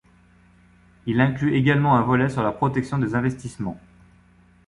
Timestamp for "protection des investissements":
2.51-3.79